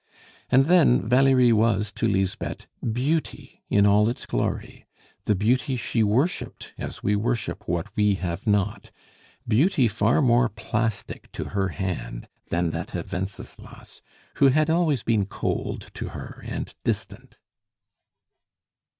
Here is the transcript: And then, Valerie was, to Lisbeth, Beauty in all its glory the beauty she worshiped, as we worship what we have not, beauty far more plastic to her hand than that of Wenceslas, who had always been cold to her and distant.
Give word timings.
And 0.49 0.65
then, 0.65 1.07
Valerie 1.07 1.53
was, 1.53 1.91
to 1.91 2.07
Lisbeth, 2.07 2.65
Beauty 2.83 3.61
in 3.69 3.85
all 3.85 4.09
its 4.09 4.25
glory 4.25 4.87
the 5.25 5.35
beauty 5.35 5.77
she 5.77 6.01
worshiped, 6.01 6.73
as 6.75 7.03
we 7.03 7.15
worship 7.15 7.67
what 7.69 7.95
we 7.95 8.15
have 8.15 8.47
not, 8.47 8.89
beauty 9.47 9.87
far 9.87 10.19
more 10.19 10.49
plastic 10.49 11.31
to 11.33 11.43
her 11.49 11.67
hand 11.67 12.27
than 12.49 12.71
that 12.71 12.95
of 12.95 13.13
Wenceslas, 13.13 14.01
who 14.37 14.47
had 14.47 14.71
always 14.71 15.03
been 15.03 15.27
cold 15.27 15.91
to 15.93 16.07
her 16.09 16.41
and 16.47 16.73
distant. 16.83 17.37